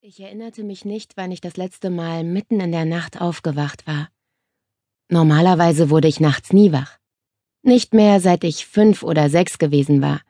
[0.00, 4.08] Ich erinnerte mich nicht, wann ich das letzte Mal mitten in der Nacht aufgewacht war.
[5.08, 6.98] Normalerweise wurde ich nachts nie wach.
[7.62, 10.20] Nicht mehr, seit ich fünf oder sechs gewesen war.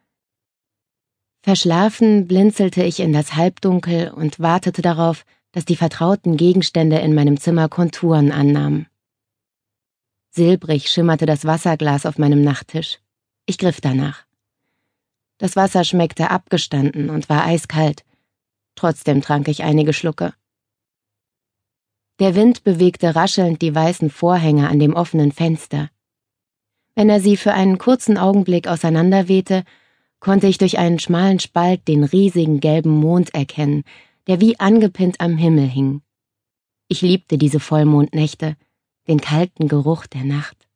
[1.43, 7.39] Verschlafen blinzelte ich in das Halbdunkel und wartete darauf, dass die vertrauten Gegenstände in meinem
[7.39, 8.87] Zimmer Konturen annahmen.
[10.31, 13.01] Silbrig schimmerte das Wasserglas auf meinem Nachttisch.
[13.45, 14.25] Ich griff danach.
[15.37, 18.08] Das Wasser schmeckte abgestanden und war eiskalt.
[18.79, 20.35] Trotzdem trank ich einige Schlucke.
[22.21, 25.91] Der Wind bewegte raschelnd die weißen Vorhänge an dem offenen Fenster.
[26.95, 29.65] Wenn er sie für einen kurzen Augenblick auseinanderwehte,
[30.21, 33.83] konnte ich durch einen schmalen Spalt den riesigen gelben Mond erkennen,
[34.29, 36.03] der wie angepinnt am Himmel hing.
[36.87, 38.57] Ich liebte diese Vollmondnächte,
[39.09, 40.69] den kalten Geruch der Nacht.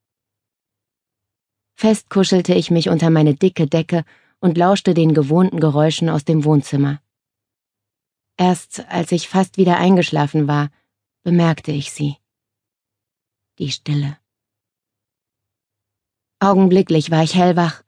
[1.77, 4.05] Fest kuschelte ich mich unter meine dicke Decke
[4.41, 7.01] und lauschte den gewohnten Geräuschen aus dem Wohnzimmer.
[8.43, 10.71] Erst als ich fast wieder eingeschlafen war,
[11.23, 12.17] bemerkte ich sie.
[13.61, 14.19] Die Stille.
[16.41, 17.85] Augenblicklich war ich hellwach.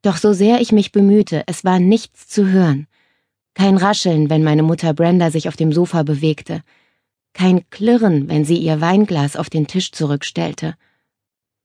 [0.00, 2.86] Doch so sehr ich mich bemühte, es war nichts zu hören.
[3.52, 6.62] Kein Rascheln, wenn meine Mutter Brenda sich auf dem Sofa bewegte.
[7.34, 10.78] Kein Klirren, wenn sie ihr Weinglas auf den Tisch zurückstellte.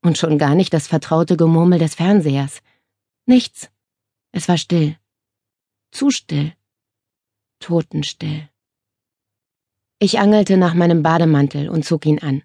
[0.01, 2.59] Und schon gar nicht das vertraute Gemurmel des Fernsehers.
[3.25, 3.69] Nichts.
[4.33, 4.97] Es war still.
[5.91, 6.53] Zu still.
[7.63, 8.49] Totenstill.
[9.97, 12.43] Ich angelte nach meinem Bademantel und zog ihn an.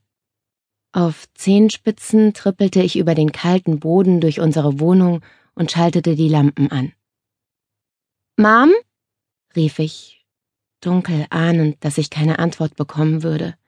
[0.92, 5.22] Auf Zehenspitzen trippelte ich über den kalten Boden durch unsere Wohnung
[5.56, 6.92] und schaltete die Lampen an.
[8.36, 8.70] Mom?
[9.56, 10.24] rief ich,
[10.80, 13.58] dunkel ahnend, dass ich keine Antwort bekommen würde.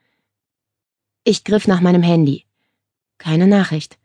[1.24, 2.46] Ich griff nach meinem Handy.
[3.18, 3.98] Keine Nachricht.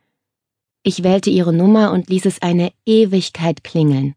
[0.82, 4.16] Ich wählte ihre Nummer und ließ es eine Ewigkeit klingeln.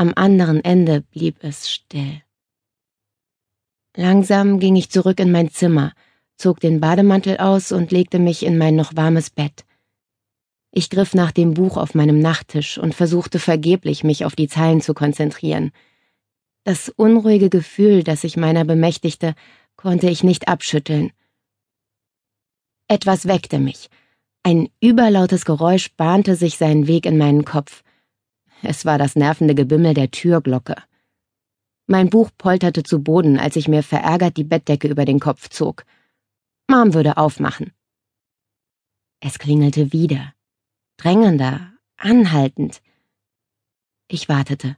[0.00, 2.22] Am anderen Ende blieb es still.
[3.94, 5.92] Langsam ging ich zurück in mein Zimmer,
[6.38, 9.66] zog den Bademantel aus und legte mich in mein noch warmes Bett.
[10.72, 14.80] Ich griff nach dem Buch auf meinem Nachttisch und versuchte vergeblich, mich auf die Zeilen
[14.80, 15.70] zu konzentrieren.
[16.64, 19.34] Das unruhige Gefühl, das sich meiner bemächtigte,
[19.76, 21.12] konnte ich nicht abschütteln.
[22.88, 23.90] Etwas weckte mich,
[24.44, 27.82] ein überlautes Geräusch bahnte sich seinen Weg in meinen Kopf.
[28.62, 30.76] Es war das nervende Gebimmel der Türglocke.
[31.86, 35.84] Mein Buch polterte zu Boden, als ich mir verärgert die Bettdecke über den Kopf zog.
[36.68, 37.72] Mom würde aufmachen.
[39.20, 40.34] Es klingelte wieder.
[40.96, 42.80] Drängender, anhaltend.
[44.08, 44.76] Ich wartete.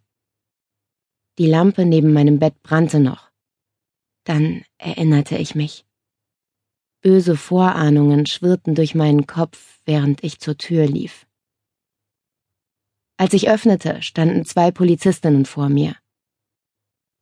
[1.39, 3.31] Die Lampe neben meinem Bett brannte noch.
[4.25, 5.85] Dann erinnerte ich mich.
[7.01, 11.27] Böse Vorahnungen schwirrten durch meinen Kopf, während ich zur Tür lief.
[13.17, 15.97] Als ich öffnete, standen zwei Polizistinnen vor mir.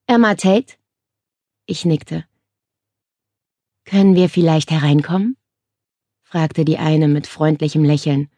[0.07, 0.75] Emma Tate?
[1.67, 2.25] Ich nickte.
[3.85, 5.37] Können wir vielleicht hereinkommen?
[6.23, 8.31] fragte die eine mit freundlichem Lächeln.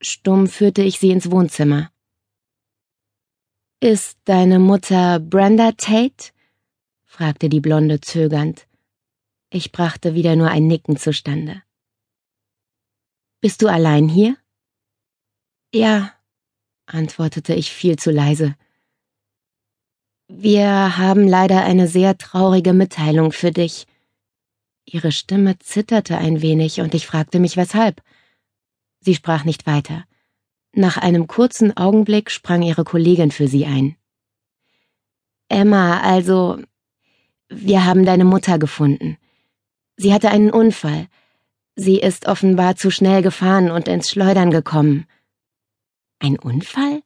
[0.00, 1.90] Stumm führte ich sie ins Wohnzimmer.
[3.80, 6.32] Ist deine Mutter Brenda Tate?
[7.04, 8.66] fragte die Blonde zögernd.
[9.50, 11.62] Ich brachte wieder nur ein Nicken zustande.
[13.40, 14.38] Bist du allein hier?
[15.74, 16.13] Ja,
[16.86, 18.54] antwortete ich viel zu leise.
[20.28, 23.86] Wir haben leider eine sehr traurige Mitteilung für dich.
[24.84, 28.02] Ihre Stimme zitterte ein wenig und ich fragte mich weshalb.
[29.00, 30.04] Sie sprach nicht weiter.
[30.72, 33.96] Nach einem kurzen Augenblick sprang ihre Kollegin für sie ein.
[35.48, 36.58] Emma, also,
[37.48, 39.18] wir haben deine Mutter gefunden.
[39.96, 41.06] Sie hatte einen Unfall.
[41.76, 45.06] Sie ist offenbar zu schnell gefahren und ins Schleudern gekommen.
[46.24, 47.02] Ein Unfall?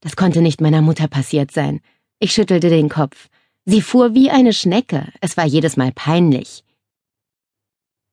[0.00, 1.80] Das konnte nicht meiner Mutter passiert sein.
[2.20, 3.28] Ich schüttelte den Kopf.
[3.64, 5.08] Sie fuhr wie eine Schnecke.
[5.20, 6.62] Es war jedes Mal peinlich.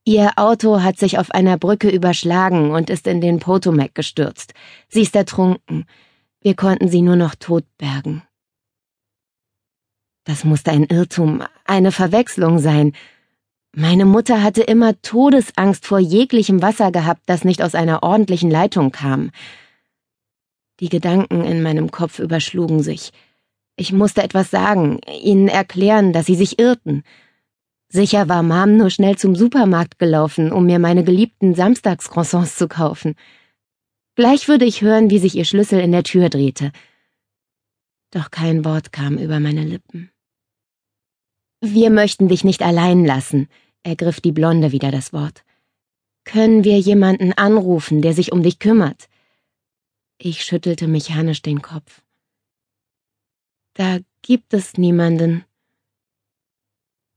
[0.03, 4.55] Ihr Auto hat sich auf einer Brücke überschlagen und ist in den Potomac gestürzt.
[4.89, 5.85] Sie ist ertrunken.
[6.39, 8.23] Wir konnten sie nur noch tot bergen.
[10.23, 12.93] Das musste ein Irrtum, eine Verwechslung sein.
[13.73, 18.91] Meine Mutter hatte immer Todesangst vor jeglichem Wasser gehabt, das nicht aus einer ordentlichen Leitung
[18.91, 19.29] kam.
[20.81, 23.11] Die Gedanken in meinem Kopf überschlugen sich.
[23.75, 27.03] Ich musste etwas sagen, ihnen erklären, dass sie sich irrten.
[27.87, 33.15] Sicher war Mom nur schnell zum Supermarkt gelaufen, um mir meine geliebten Samstagscroissants zu kaufen.
[34.15, 36.71] Gleich würde ich hören, wie sich ihr Schlüssel in der Tür drehte.
[38.09, 40.09] Doch kein Wort kam über meine Lippen.
[41.61, 43.49] Wir möchten dich nicht allein lassen,
[43.83, 45.43] ergriff die Blonde wieder das Wort.
[46.23, 49.10] Können wir jemanden anrufen, der sich um dich kümmert?
[50.23, 52.03] Ich schüttelte mechanisch den Kopf.
[53.73, 55.45] Da gibt es niemanden,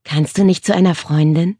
[0.04, 1.56] Kannst du nicht zu einer Freundin?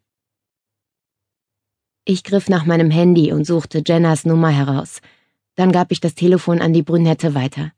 [2.05, 5.01] Ich griff nach meinem Handy und suchte Jennas Nummer heraus.
[5.55, 7.73] Dann gab ich das Telefon an die Brünette weiter.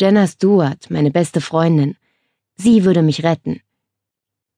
[0.00, 1.96] Jenna Stewart, meine beste Freundin.
[2.56, 3.60] Sie würde mich retten.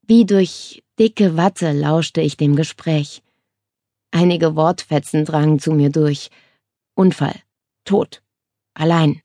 [0.03, 3.23] Wie durch dicke Watte lauschte ich dem Gespräch.
[4.13, 6.31] Einige Wortfetzen drangen zu mir durch.
[6.95, 7.35] Unfall.
[7.89, 8.21] Tod.
[8.75, 9.23] Allein.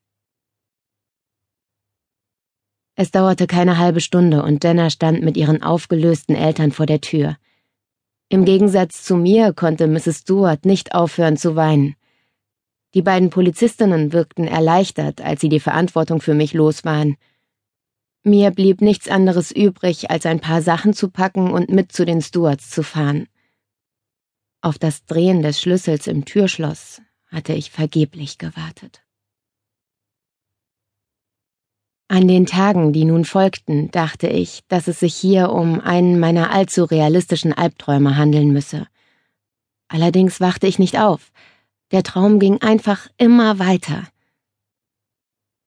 [2.96, 7.36] Es dauerte keine halbe Stunde und Jenna stand mit ihren aufgelösten Eltern vor der Tür.
[8.30, 10.20] Im Gegensatz zu mir konnte Mrs.
[10.20, 11.98] Stewart nicht aufhören zu weinen.
[12.94, 17.18] Die beiden Polizistinnen wirkten erleichtert, als sie die Verantwortung für mich los waren.
[18.24, 22.22] Mir blieb nichts anderes übrig, als ein paar Sachen zu packen und mit zu den
[22.22, 23.28] Stewards zu fahren.
[24.62, 27.02] Auf das Drehen des Schlüssels im Türschloss
[27.34, 29.02] hatte ich vergeblich gewartet.
[32.08, 36.52] An den Tagen, die nun folgten, dachte ich, dass es sich hier um einen meiner
[36.52, 38.88] allzu realistischen Albträume handeln müsse.
[39.88, 41.32] Allerdings wachte ich nicht auf.
[41.92, 44.08] Der Traum ging einfach immer weiter.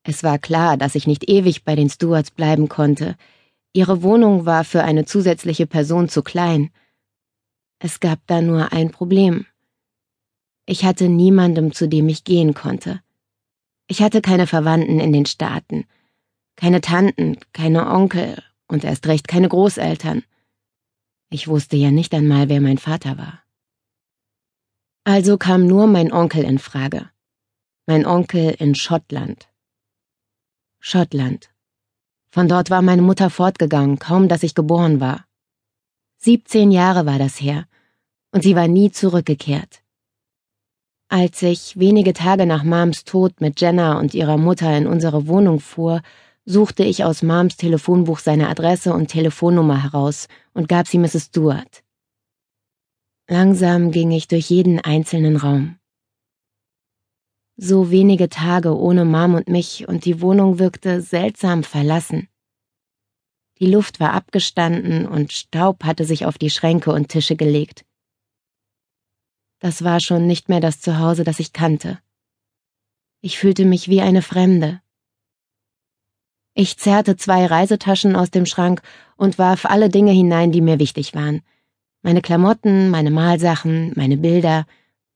[0.05, 3.17] Es war klar, dass ich nicht ewig bei den Stewards bleiben konnte.
[3.73, 6.71] Ihre Wohnung war für eine zusätzliche Person zu klein.
[7.81, 9.47] Es gab da nur ein Problem.
[10.67, 13.01] Ich hatte niemandem, zu dem ich gehen konnte.
[13.87, 15.87] Ich hatte keine Verwandten in den Staaten.
[16.57, 20.25] Keine Tanten, keine Onkel und erst recht keine Großeltern.
[21.31, 23.43] Ich wusste ja nicht einmal, wer mein Vater war.
[25.05, 27.11] Also kam nur mein Onkel in Frage.
[27.87, 29.49] Mein Onkel in Schottland.
[30.81, 31.51] Schottland.
[32.29, 35.27] Von dort war meine Mutter fortgegangen, kaum dass ich geboren war.
[36.19, 37.69] 17 Jahre war das her,
[38.33, 39.83] und sie war nie zurückgekehrt.
[41.09, 45.61] Als ich wenige Tage nach Mams Tod mit Jenna und ihrer Mutter in unsere Wohnung
[45.61, 46.03] fuhr,
[46.45, 51.27] suchte ich aus Mams Telefonbuch seine Adresse und Telefonnummer heraus und gab sie Mrs.
[51.27, 51.85] Stewart.
[53.29, 55.79] Langsam ging ich durch jeden einzelnen Raum.
[57.57, 62.29] So wenige Tage ohne Mom und mich und die Wohnung wirkte seltsam verlassen.
[63.59, 67.85] Die Luft war abgestanden und Staub hatte sich auf die Schränke und Tische gelegt.
[69.59, 71.99] Das war schon nicht mehr das Zuhause, das ich kannte.
[73.21, 74.81] Ich fühlte mich wie eine Fremde.
[76.55, 78.83] Ich zerrte zwei Reisetaschen aus dem Schrank
[79.17, 81.43] und warf alle Dinge hinein, die mir wichtig waren.
[82.03, 84.67] Meine Klamotten, meine Malsachen, meine Bilder,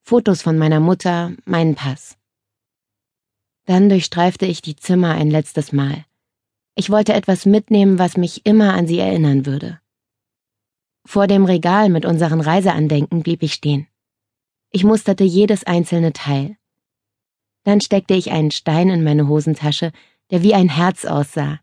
[0.03, 2.17] Fotos von meiner Mutter, meinen Pass.
[3.67, 6.05] Dann durchstreifte ich die Zimmer ein letztes Mal.
[6.75, 9.81] Ich wollte etwas mitnehmen, was mich immer an sie erinnern würde.
[11.05, 13.87] Vor dem Regal mit unseren Reiseandenken blieb ich stehen.
[14.73, 16.57] Ich musterte jedes einzelne Teil.
[17.65, 19.93] Dann steckte ich einen Stein in meine Hosentasche,
[20.31, 21.61] der wie ein Herz aussah.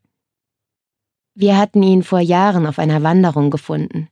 [1.33, 4.09] Wir hatten ihn vor Jahren auf einer Wanderung gefunden.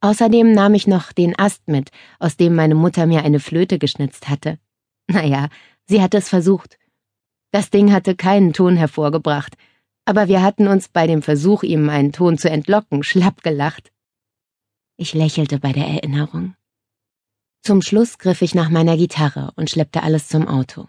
[0.00, 4.28] Außerdem nahm ich noch den Ast mit, aus dem meine Mutter mir eine Flöte geschnitzt
[4.28, 4.58] hatte.
[5.08, 5.48] Naja,
[5.86, 6.78] sie hatte es versucht.
[7.50, 9.56] Das Ding hatte keinen Ton hervorgebracht,
[10.04, 13.90] aber wir hatten uns bei dem Versuch, ihm einen Ton zu entlocken, schlapp gelacht.
[14.96, 16.54] Ich lächelte bei der Erinnerung.
[17.68, 20.88] Zum Schluss griff ich nach meiner Gitarre und schleppte alles zum Auto.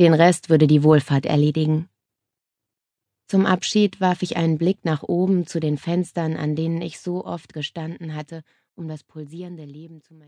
[0.00, 1.88] Den Rest würde die Wohlfahrt erledigen.
[3.28, 7.24] Zum Abschied warf ich einen Blick nach oben zu den Fenstern, an denen ich so
[7.24, 8.42] oft gestanden hatte,
[8.74, 10.16] um das pulsierende Leben zu